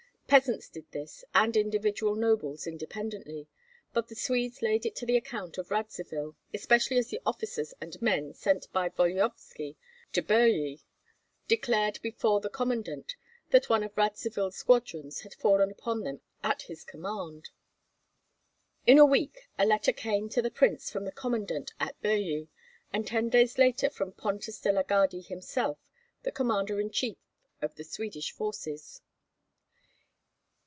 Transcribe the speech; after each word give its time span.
Peasants 0.31 0.69
did 0.69 0.89
this, 0.91 1.25
and 1.35 1.57
individual 1.57 2.15
nobles 2.15 2.65
independently; 2.65 3.49
but 3.91 4.07
the 4.07 4.15
Swedes 4.15 4.61
laid 4.61 4.85
it 4.85 4.95
to 4.95 5.05
the 5.05 5.17
account 5.17 5.57
of 5.57 5.69
Radzivill, 5.69 6.37
especially 6.53 6.97
as 6.97 7.09
the 7.09 7.19
officers 7.25 7.73
and 7.81 8.01
men 8.01 8.33
sent 8.33 8.71
by 8.71 8.87
Volodyovski 8.87 9.75
to 10.13 10.21
Birji 10.21 10.83
declared 11.49 11.99
before 12.01 12.39
the 12.39 12.47
commandant 12.49 13.17
that 13.49 13.67
one 13.67 13.83
of 13.83 13.97
Radzivill's 13.97 14.55
squadrons 14.55 15.19
had 15.19 15.33
fallen 15.33 15.69
upon 15.69 16.03
them 16.03 16.21
at 16.45 16.61
his 16.61 16.85
command. 16.85 17.49
In 18.87 18.97
a 18.97 19.05
week 19.05 19.49
a 19.57 19.65
letter 19.65 19.91
came 19.91 20.29
to 20.29 20.41
the 20.41 20.49
prince 20.49 20.89
from 20.89 21.03
the 21.03 21.11
commandant 21.11 21.73
at 21.77 22.01
Birji, 22.01 22.47
and 22.93 23.05
ten 23.05 23.27
days 23.27 23.57
later 23.57 23.89
from 23.89 24.13
Pontus 24.13 24.61
de 24.61 24.71
la 24.71 24.83
Gardie 24.83 25.19
himself, 25.19 25.77
the 26.23 26.31
commander 26.31 26.79
in 26.79 26.89
chief 26.89 27.17
of 27.61 27.75
the 27.75 27.83
Swedish 27.83 28.31
forces. 28.31 29.01